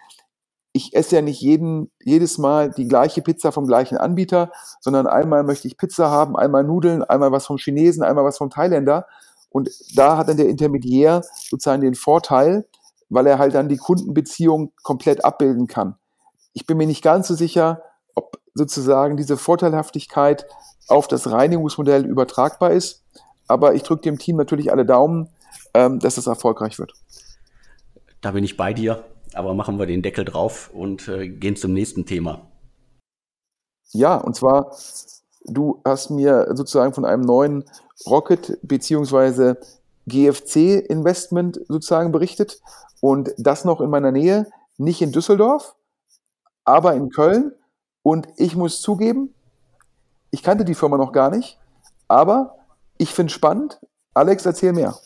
[0.77, 5.45] ich esse ja nicht jeden, jedes Mal die gleiche Pizza vom gleichen Anbieter, sondern einmal
[5.45, 9.07] möchte ich Pizza haben, einmal Nudeln, einmal was vom Chinesen, einmal was vom Thailänder.
[9.51, 12.67] Und da hat dann der Intermediär sozusagen den Vorteil,
[13.09, 15.95] weil er halt dann die Kundenbeziehung komplett abbilden kann.
[16.55, 17.81] Ich bin mir nicht ganz so sicher,
[18.17, 20.45] ob sozusagen diese Vorteilhaftigkeit
[20.89, 23.05] auf das Reinigungsmodell übertragbar ist.
[23.47, 25.29] Aber ich drücke dem Team natürlich alle Daumen,
[25.73, 26.95] ähm, dass es erfolgreich wird.
[28.21, 29.05] Da bin ich bei dir,
[29.37, 32.47] aber machen wir den Deckel drauf und äh, gehen zum nächsten Thema.
[33.91, 34.75] Ja, und zwar,
[35.45, 37.65] du hast mir sozusagen von einem neuen
[38.07, 39.59] Rocket beziehungsweise
[40.07, 42.61] GFC-Investment sozusagen berichtet
[43.01, 45.77] und das noch in meiner Nähe, nicht in Düsseldorf,
[46.65, 47.53] aber in Köln.
[48.03, 49.35] Und ich muss zugeben,
[50.31, 51.59] ich kannte die Firma noch gar nicht,
[52.09, 52.57] aber
[52.99, 53.81] ich finde es spannend.
[54.13, 54.97] Alex, erzähl mehr.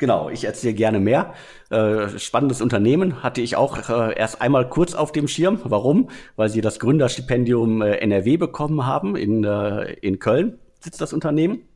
[0.00, 1.34] Genau, ich erzähle gerne mehr.
[1.68, 5.60] Äh, spannendes Unternehmen hatte ich auch äh, erst einmal kurz auf dem Schirm.
[5.62, 6.08] Warum?
[6.36, 9.14] Weil sie das Gründerstipendium äh, NRW bekommen haben.
[9.14, 11.68] In, äh, in Köln sitzt das Unternehmen.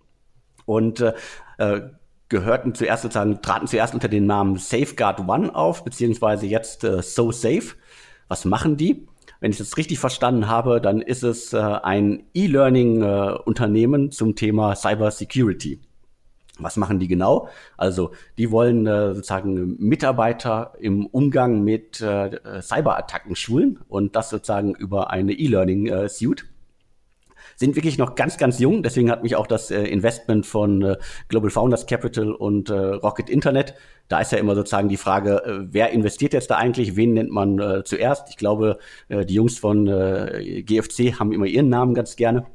[0.64, 1.12] Und äh,
[1.58, 1.82] äh,
[2.30, 7.74] gehörten zuerst sozusagen, traten zuerst unter dem Namen Safeguard One auf, beziehungsweise jetzt So Safe.
[8.28, 9.06] Was machen die?
[9.40, 15.82] Wenn ich das richtig verstanden habe, dann ist es ein E-Learning-Unternehmen zum Thema Cyber Security.
[16.58, 17.48] Was machen die genau?
[17.76, 24.74] Also die wollen äh, sozusagen Mitarbeiter im Umgang mit äh, Cyberattacken schulen und das sozusagen
[24.74, 26.42] über eine E-Learning-Suite.
[26.42, 26.54] Äh,
[27.56, 28.82] sind wirklich noch ganz, ganz jung.
[28.82, 30.96] Deswegen hat mich auch das äh, Investment von äh,
[31.28, 33.74] Global Founders Capital und äh, Rocket Internet.
[34.08, 36.96] Da ist ja immer sozusagen die Frage, äh, wer investiert jetzt da eigentlich?
[36.96, 38.28] Wen nennt man äh, zuerst?
[38.30, 42.46] Ich glaube, äh, die Jungs von äh, GFC haben immer ihren Namen ganz gerne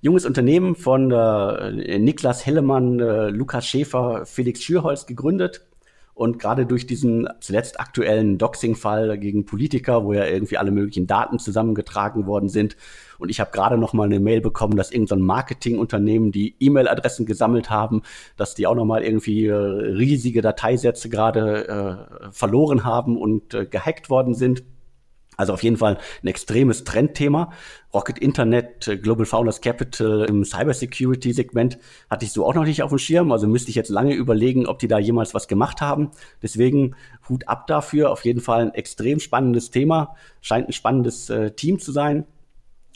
[0.00, 5.66] junges Unternehmen von äh, Niklas Hellemann, äh, Lukas Schäfer, Felix Schürholz gegründet.
[6.16, 11.38] Und gerade durch diesen zuletzt aktuellen Doxing-Fall gegen Politiker, wo ja irgendwie alle möglichen Daten
[11.38, 12.74] zusammengetragen worden sind.
[13.18, 17.26] Und ich habe gerade noch mal eine Mail bekommen, dass irgendein so Marketingunternehmen die E-Mail-Adressen
[17.26, 18.00] gesammelt haben,
[18.38, 23.66] dass die auch noch mal irgendwie äh, riesige Dateisätze gerade äh, verloren haben und äh,
[23.66, 24.62] gehackt worden sind.
[25.36, 27.52] Also auf jeden Fall ein extremes Trendthema.
[27.92, 31.78] Rocket Internet, äh, Global Founders Capital im Cybersecurity-Segment
[32.10, 33.32] hatte ich so auch noch nicht auf dem Schirm.
[33.32, 36.10] Also müsste ich jetzt lange überlegen, ob die da jemals was gemacht haben.
[36.42, 36.96] Deswegen
[37.28, 38.10] Hut ab dafür.
[38.10, 40.16] Auf jeden Fall ein extrem spannendes Thema.
[40.40, 42.26] Scheint ein spannendes äh, Team zu sein.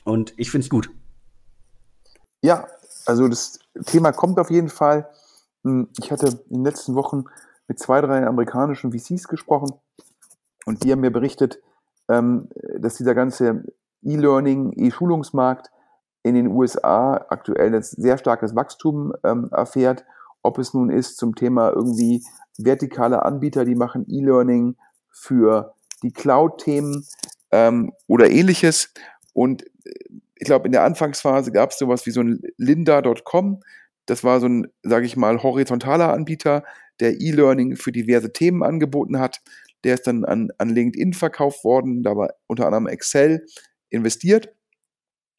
[0.05, 0.91] Und ich finde es gut.
[2.43, 2.67] Ja,
[3.07, 5.09] also das Thema kommt auf jeden Fall.
[5.65, 7.25] Hm, ich hatte in den letzten Wochen
[7.69, 9.73] mit zwei, drei amerikanischen VCs gesprochen
[10.65, 11.61] und die haben mir berichtet,
[12.79, 13.65] dass dieser ganze
[14.03, 15.71] E-Learning, E-Schulungsmarkt
[16.23, 20.05] in den USA aktuell ein sehr starkes Wachstum ähm, erfährt.
[20.43, 22.23] Ob es nun ist zum Thema irgendwie
[22.59, 24.77] vertikale Anbieter, die machen E-Learning
[25.11, 27.07] für die Cloud-Themen
[27.51, 28.93] ähm, oder ähnliches.
[29.33, 29.93] Und äh,
[30.37, 33.61] ich glaube, in der Anfangsphase gab es sowas wie so ein Linda.com.
[34.07, 36.65] Das war so ein, sage ich mal, horizontaler Anbieter,
[37.01, 39.41] der E-Learning für diverse Themen angeboten hat.
[39.85, 43.47] Der ist dann an, an LinkedIn verkauft worden, da war unter anderem Excel
[43.89, 44.55] investiert.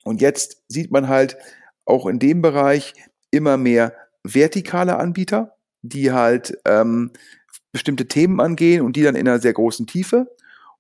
[0.04, 1.38] Und jetzt sieht man halt
[1.86, 2.93] auch in dem Bereich
[3.30, 7.12] immer mehr vertikale Anbieter, die halt ähm,
[7.71, 10.27] bestimmte Themen angehen und die dann in einer sehr großen Tiefe.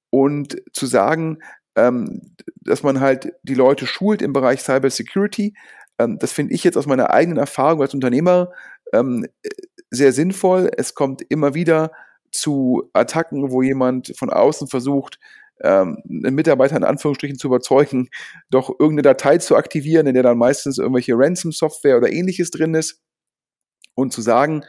[0.09, 1.39] Und zu sagen,
[1.75, 5.53] ähm, dass man halt die Leute schult im Bereich Cyber Security,
[6.01, 8.51] ähm, das finde ich jetzt aus meiner eigenen Erfahrung als Unternehmer
[8.93, 9.25] ähm,
[9.89, 10.69] sehr sinnvoll.
[10.77, 11.91] Es kommt immer wieder
[12.31, 15.19] zu Attacken, wo jemand von außen versucht,
[15.63, 18.09] ähm, einen Mitarbeiter in Anführungsstrichen zu überzeugen,
[18.49, 23.01] doch irgendeine Datei zu aktivieren, in der dann meistens irgendwelche Ransom-Software oder ähnliches drin ist
[23.95, 24.63] und zu sagen,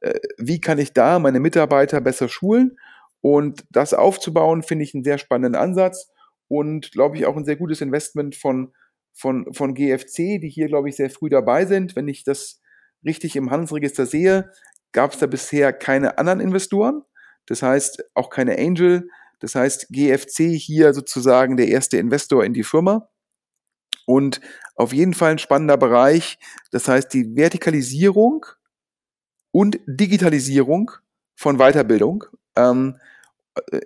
[0.00, 2.76] äh, wie kann ich da meine Mitarbeiter besser schulen
[3.20, 6.10] und das aufzubauen, finde ich einen sehr spannenden Ansatz
[6.48, 8.72] und glaube ich auch ein sehr gutes Investment von,
[9.14, 11.96] von, von GFC, die hier, glaube ich, sehr früh dabei sind.
[11.96, 12.60] Wenn ich das
[13.04, 14.50] richtig im Handelsregister sehe,
[14.94, 17.02] gab es da bisher keine anderen Investoren.
[17.46, 19.10] Das heißt, auch keine Angel.
[19.40, 23.10] Das heißt, GFC hier sozusagen der erste Investor in die Firma.
[24.06, 24.40] Und
[24.76, 26.38] auf jeden Fall ein spannender Bereich.
[26.70, 28.46] Das heißt, die Vertikalisierung
[29.50, 30.90] und Digitalisierung
[31.36, 32.24] von Weiterbildung.
[32.56, 32.98] Ähm,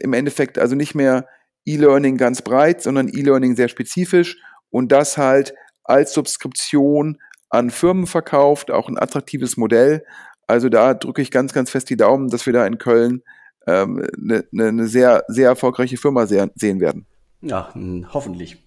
[0.01, 1.27] Im Endeffekt also nicht mehr
[1.65, 4.41] E-Learning ganz breit, sondern E-Learning sehr spezifisch
[4.71, 7.19] und das halt als Subskription
[7.51, 10.05] an Firmen verkauft, auch ein attraktives Modell.
[10.49, 13.23] Also da drücke ich ganz, ganz fest die Daumen, dass wir da in Köln
[13.67, 17.07] ähm, eine, eine sehr, sehr erfolgreiche Firma sehen werden.
[17.43, 17.73] Ja,
[18.13, 18.65] hoffentlich.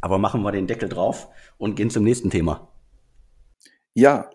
[0.00, 2.68] Aber machen wir den Deckel drauf und gehen zum nächsten Thema.
[3.94, 4.30] Ja,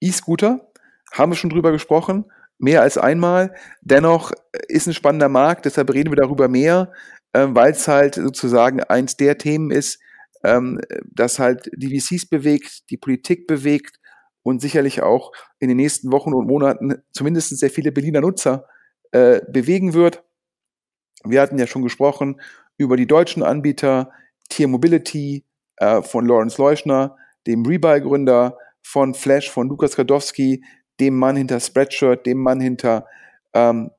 [0.00, 0.70] E-Scooter,
[1.12, 2.26] haben wir schon drüber gesprochen,
[2.58, 3.54] mehr als einmal.
[3.80, 4.32] Dennoch
[4.68, 6.92] ist ein spannender Markt, deshalb reden wir darüber mehr,
[7.32, 9.98] äh, weil es halt sozusagen eins der Themen ist,
[10.44, 13.98] ähm, das halt die VCs bewegt, die Politik bewegt
[14.42, 18.66] und sicherlich auch in den nächsten Wochen und Monaten zumindest sehr viele Berliner Nutzer
[19.12, 20.24] äh, bewegen wird.
[21.24, 22.40] Wir hatten ja schon gesprochen
[22.76, 24.10] über die deutschen Anbieter,
[24.48, 25.44] Tier Mobility
[25.76, 30.64] äh, von Lawrence Leuschner, dem Rebuy-Gründer von Flash von Lukas Gadowski,
[31.00, 33.06] dem Mann hinter Spreadshirt, dem Mann hinter
[33.54, 33.90] ähm,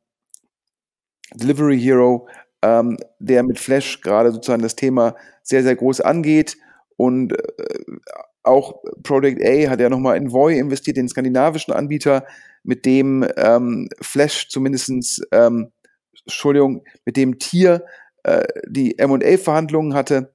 [1.33, 2.27] Delivery Hero,
[2.61, 6.57] ähm, der mit Flash gerade sozusagen das Thema sehr, sehr groß angeht.
[6.95, 7.79] Und äh,
[8.43, 12.25] auch Project A hat ja nochmal in Voy investiert, den skandinavischen Anbieter,
[12.63, 15.71] mit dem ähm, Flash zumindestens, ähm,
[16.25, 17.85] Entschuldigung, mit dem Tier
[18.23, 20.31] äh, die M&A-Verhandlungen hatte.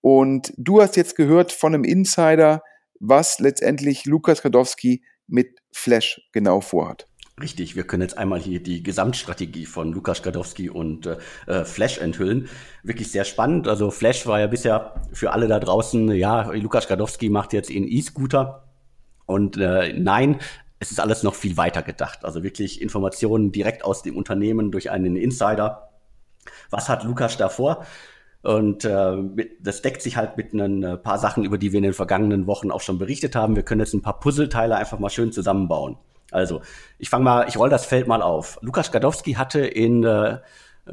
[0.00, 2.62] Und du hast jetzt gehört von einem Insider,
[3.00, 7.06] was letztendlich Lukas Kadowski mit Flash genau vorhat.
[7.40, 12.48] Richtig, wir können jetzt einmal hier die Gesamtstrategie von Lukas Gadowski und äh, Flash enthüllen.
[12.82, 13.68] Wirklich sehr spannend.
[13.68, 17.86] Also Flash war ja bisher für alle da draußen, ja, Lukas Gadowski macht jetzt einen
[17.86, 18.64] E-Scooter.
[19.26, 20.40] Und äh, nein,
[20.80, 22.24] es ist alles noch viel weiter gedacht.
[22.24, 25.90] Also wirklich Informationen direkt aus dem Unternehmen durch einen Insider.
[26.70, 27.84] Was hat Lukas davor?
[28.42, 29.16] Und äh,
[29.60, 32.46] das deckt sich halt mit ein äh, paar Sachen, über die wir in den vergangenen
[32.46, 33.56] Wochen auch schon berichtet haben.
[33.56, 35.98] Wir können jetzt ein paar Puzzleteile einfach mal schön zusammenbauen.
[36.30, 36.60] Also,
[36.98, 38.58] ich fange mal, ich roll das Feld mal auf.
[38.60, 40.38] Lukas Gadowski hatte in äh,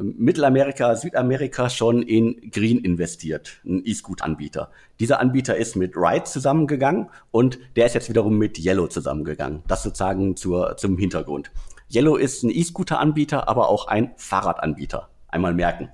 [0.00, 4.70] Mittelamerika, Südamerika schon in Green investiert, ein E-Scoot-Anbieter.
[5.00, 9.62] Dieser Anbieter ist mit Ride zusammengegangen und der ist jetzt wiederum mit Yellow zusammengegangen.
[9.68, 11.50] Das sozusagen zur, zum Hintergrund.
[11.92, 15.08] Yellow ist ein E-Scooter-Anbieter, aber auch ein Fahrradanbieter.
[15.28, 15.90] Einmal merken.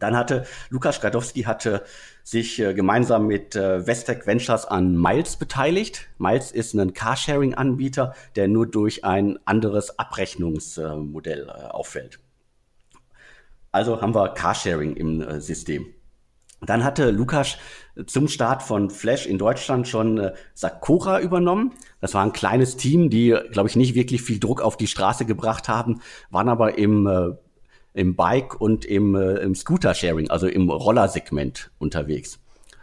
[0.00, 1.84] Dann hatte Lukas Skadowski hatte
[2.24, 6.08] sich äh, gemeinsam mit äh, Vestec Ventures an Miles beteiligt.
[6.18, 12.18] Miles ist ein Carsharing-Anbieter, der nur durch ein anderes Abrechnungsmodell äh, auffällt.
[13.72, 15.86] Also haben wir Carsharing im äh, System.
[16.62, 17.56] Dann hatte Lukas
[18.06, 21.72] zum Start von Flash in Deutschland schon äh, Sakura übernommen.
[22.00, 25.24] Das war ein kleines Team, die, glaube ich, nicht wirklich viel Druck auf die Straße
[25.24, 27.30] gebracht haben, waren aber im äh,
[27.92, 32.38] im Bike und im, äh, im Scooter-Sharing, also im Rollersegment unterwegs.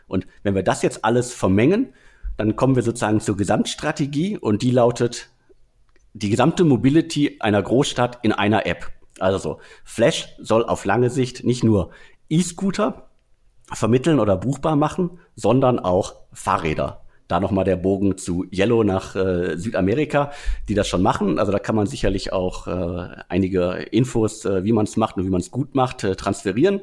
[0.07, 1.93] Und wenn wir das jetzt alles vermengen,
[2.37, 5.29] dann kommen wir sozusagen zur Gesamtstrategie und die lautet
[6.13, 8.91] die gesamte Mobility einer Großstadt in einer App.
[9.19, 11.91] Also Flash soll auf lange Sicht nicht nur
[12.29, 13.09] E-Scooter
[13.71, 19.57] vermitteln oder buchbar machen, sondern auch Fahrräder da nochmal der Bogen zu Yellow nach äh,
[19.57, 20.31] Südamerika,
[20.69, 21.39] die das schon machen.
[21.39, 25.25] Also da kann man sicherlich auch äh, einige Infos, äh, wie man es macht und
[25.25, 26.81] wie man es gut macht, äh, transferieren.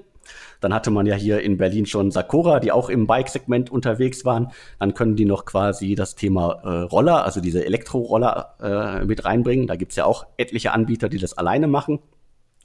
[0.60, 4.50] Dann hatte man ja hier in Berlin schon Sakura, die auch im Bike-Segment unterwegs waren.
[4.78, 9.66] Dann können die noch quasi das Thema äh, Roller, also diese Elektroroller äh, mit reinbringen.
[9.66, 11.98] Da gibt's ja auch etliche Anbieter, die das alleine machen.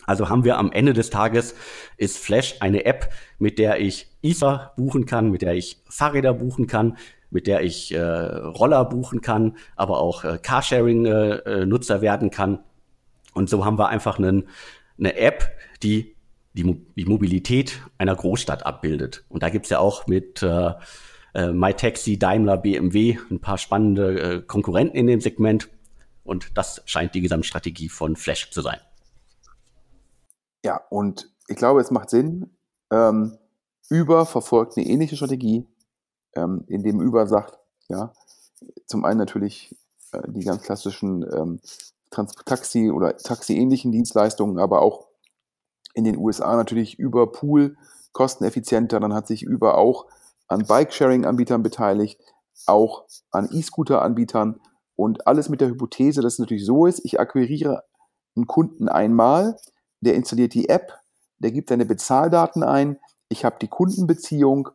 [0.05, 1.55] Also haben wir am Ende des Tages
[1.97, 6.67] ist Flash eine App, mit der ich ISA buchen kann, mit der ich Fahrräder buchen
[6.67, 6.97] kann,
[7.31, 12.59] mit der ich äh, Roller buchen kann, aber auch äh, Carsharing-Nutzer äh, werden kann.
[13.33, 14.47] Und so haben wir einfach einen,
[14.97, 15.51] eine App,
[15.83, 16.15] die
[16.53, 19.25] die, die Mobilität einer Großstadt abbildet.
[19.29, 20.73] Und da gibt's ja auch mit äh,
[21.33, 25.69] äh, MyTaxi, Daimler, BMW ein paar spannende äh, Konkurrenten in dem Segment.
[26.23, 28.79] Und das scheint die Gesamtstrategie von Flash zu sein.
[30.63, 32.49] Ja, und ich glaube, es macht Sinn.
[32.91, 33.37] Ähm,
[33.89, 35.65] Uber verfolgt eine ähnliche Strategie
[36.35, 38.13] ähm, in dem Über sagt, ja,
[38.85, 39.75] zum einen natürlich
[40.11, 41.59] äh, die ganz klassischen ähm,
[42.09, 45.07] Taxi- oder Taxi-ähnlichen Dienstleistungen, aber auch
[45.93, 47.77] in den USA natürlich über Pool
[48.11, 48.99] kosteneffizienter.
[48.99, 50.07] Dann hat sich über auch
[50.47, 52.19] an Bike-Sharing-Anbietern beteiligt,
[52.65, 54.59] auch an E-Scooter-Anbietern
[54.95, 57.83] und alles mit der Hypothese, dass es natürlich so ist, ich akquiriere
[58.35, 59.57] einen Kunden einmal,
[60.01, 60.99] der installiert die App,
[61.37, 64.69] der gibt seine Bezahldaten ein, ich habe die Kundenbeziehung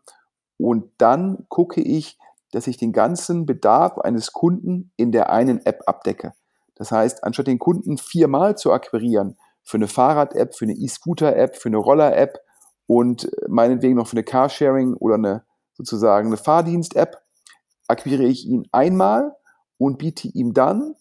[0.59, 2.19] und dann gucke ich,
[2.53, 6.33] dass ich den ganzen Bedarf eines Kunden in der einen App abdecke.
[6.77, 11.69] Das heißt, anstatt den Kunden viermal zu akquirieren, für eine Fahrrad-App, für eine E-Scooter-App, für
[11.69, 12.39] eine Roller-App
[12.87, 17.17] und meinetwegen noch für eine Carsharing oder eine sozusagen eine Fahrdienst-App,
[17.89, 19.35] akquiriere ich ihn einmal
[19.79, 20.95] und biete ihm dann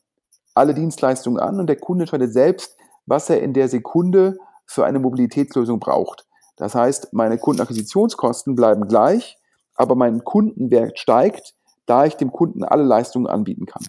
[0.55, 4.99] alle Dienstleistungen an und der Kunde entscheidet selbst, was er in der Sekunde für eine
[4.99, 6.25] Mobilitätslösung braucht.
[6.55, 9.37] Das heißt, meine Kundenakquisitionskosten bleiben gleich,
[9.75, 11.53] aber mein Kundenwert steigt,
[11.85, 13.85] da ich dem Kunden alle Leistungen anbieten kann.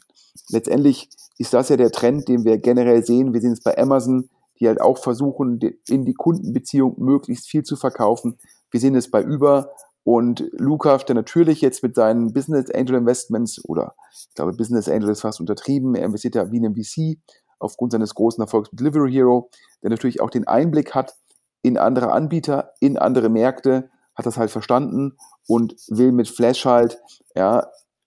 [0.51, 3.33] Letztendlich ist das ja der Trend, den wir generell sehen.
[3.33, 7.77] Wir sehen es bei Amazon, die halt auch versuchen, in die Kundenbeziehung möglichst viel zu
[7.77, 8.39] verkaufen.
[8.71, 9.71] Wir sehen es bei Uber
[10.05, 15.11] und Lukas, der natürlich jetzt mit seinen Business Angel Investments oder ich glaube Business Angel
[15.11, 17.19] ist fast untertrieben, er investiert ja wie ein VC
[17.59, 19.49] aufgrund seines großen Erfolgs mit Delivery Hero,
[19.83, 21.15] der natürlich auch den Einblick hat
[21.63, 26.99] in andere Anbieter, in andere Märkte, hat das halt verstanden und will mit Flash halt,
[27.35, 27.67] ja,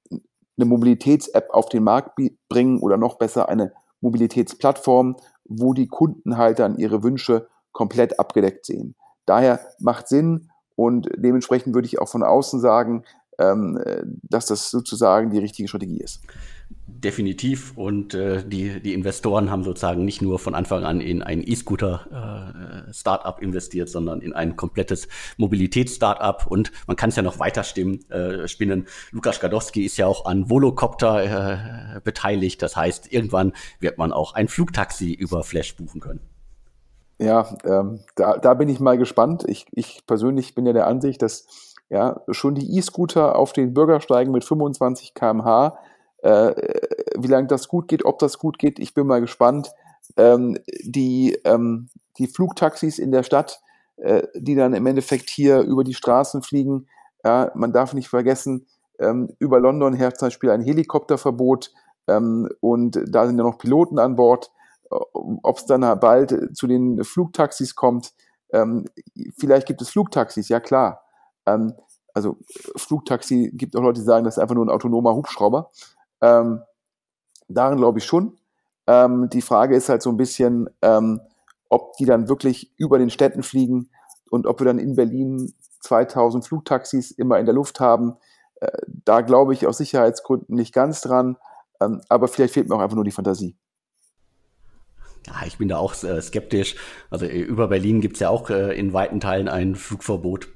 [0.10, 2.18] eine Mobilitäts-App auf den Markt
[2.50, 8.66] bringen oder noch besser eine Mobilitätsplattform, wo die Kunden halt dann ihre Wünsche komplett abgedeckt
[8.66, 8.96] sehen.
[9.26, 13.04] Daher macht Sinn und dementsprechend würde ich auch von außen sagen,
[13.40, 13.80] ähm,
[14.24, 16.22] dass das sozusagen die richtige Strategie ist.
[16.90, 17.74] Definitiv.
[17.76, 23.40] Und äh, die, die Investoren haben sozusagen nicht nur von Anfang an in ein E-Scooter-Startup
[23.40, 26.48] äh, investiert, sondern in ein komplettes Mobilitäts-Startup.
[26.48, 28.88] Und man kann es ja noch weiter stimmen, äh, spinnen.
[29.12, 32.62] Lukas Gadowski ist ja auch an Volocopter äh, beteiligt.
[32.62, 36.22] Das heißt, irgendwann wird man auch ein Flugtaxi über Flash buchen können.
[37.20, 39.44] Ja, ähm, da, da bin ich mal gespannt.
[39.46, 44.32] Ich, ich persönlich bin ja der Ansicht, dass ja schon die E-Scooter auf den Bürgersteigen
[44.32, 45.78] mit 25 km/h
[46.20, 46.54] äh,
[47.18, 49.72] wie lange das gut geht, ob das gut geht, ich bin mal gespannt.
[50.16, 53.62] Ähm, die, ähm, die Flugtaxis in der Stadt,
[53.98, 56.88] äh, die dann im Endeffekt hier über die Straßen fliegen,
[57.24, 58.68] ja, man darf nicht vergessen,
[59.00, 61.72] ähm, über London herrscht zum Beispiel ein Helikopterverbot
[62.08, 64.52] ähm, und da sind ja noch Piloten an Bord.
[64.90, 68.14] Ob es dann bald zu den Flugtaxis kommt,
[68.52, 68.86] ähm,
[69.38, 71.04] vielleicht gibt es Flugtaxis, ja klar.
[71.46, 71.74] Ähm,
[72.14, 72.38] also
[72.76, 75.72] Flugtaxi gibt auch Leute, die sagen, das ist einfach nur ein autonomer Hubschrauber.
[76.22, 76.62] Ähm,
[77.48, 78.38] darin glaube ich schon.
[78.88, 81.22] Ähm, die Frage ist halt so ein bisschen, ähm,
[81.70, 83.90] ob die dann wirklich über den Städten fliegen
[84.30, 88.16] und ob wir dann in Berlin 2000 Flugtaxis immer in der Luft haben.
[88.60, 91.38] Äh, da glaube ich aus Sicherheitsgründen nicht ganz dran,
[91.82, 93.56] ähm, aber vielleicht fehlt mir auch einfach nur die Fantasie.
[95.28, 96.76] Ja, ich bin da auch äh, skeptisch.
[97.10, 100.48] Also äh, über Berlin gibt es ja auch äh, in weiten Teilen ein Flugverbot.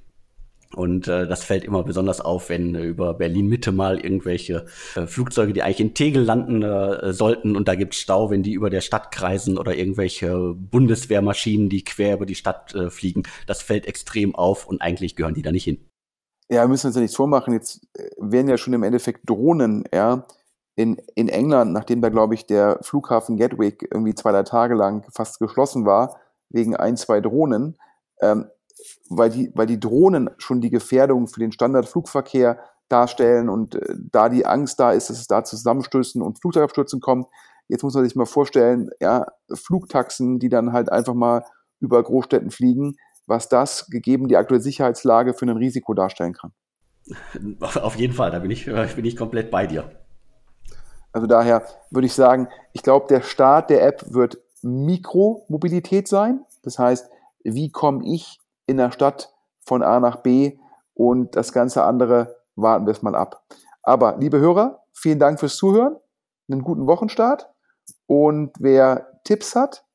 [0.75, 5.53] Und äh, das fällt immer besonders auf, wenn äh, über Berlin-Mitte mal irgendwelche äh, Flugzeuge,
[5.53, 8.81] die eigentlich in Tegel landen äh, sollten und da gibt Stau, wenn die über der
[8.81, 13.23] Stadt kreisen oder irgendwelche Bundeswehrmaschinen, die quer über die Stadt äh, fliegen.
[13.47, 15.85] Das fällt extrem auf und eigentlich gehören die da nicht hin.
[16.49, 17.53] Ja, wir müssen uns ja nichts vormachen.
[17.53, 20.25] Jetzt äh, werden ja schon im Endeffekt Drohnen, ja,
[20.75, 25.05] in, in England, nachdem da, glaube ich, der Flughafen Gatwick irgendwie zwei, drei Tage lang
[25.11, 27.77] fast geschlossen war, wegen ein, zwei Drohnen,
[28.21, 28.47] ähm,
[29.09, 34.29] weil die, weil die Drohnen schon die Gefährdung für den Standardflugverkehr darstellen und äh, da
[34.29, 37.27] die Angst da ist, dass es da zu Zusammenstößen und Flugzeugabstürzen kommt.
[37.67, 41.45] Jetzt muss man sich mal vorstellen, ja, Flugtaxen, die dann halt einfach mal
[41.79, 42.95] über Großstädten fliegen,
[43.27, 46.51] was das, gegeben die aktuelle Sicherheitslage, für ein Risiko darstellen kann.
[47.59, 49.89] Auf jeden Fall, da bin ich, bin ich komplett bei dir.
[51.13, 56.45] Also daher würde ich sagen, ich glaube, der Start der App wird Mikromobilität sein.
[56.63, 57.09] Das heißt,
[57.43, 58.40] wie komme ich
[58.71, 59.33] in der Stadt
[59.65, 60.57] von A nach B
[60.93, 63.43] und das ganze andere warten wir es mal ab.
[63.83, 65.95] Aber liebe Hörer, vielen Dank fürs Zuhören,
[66.49, 67.49] einen guten Wochenstart
[68.07, 69.85] und wer Tipps hat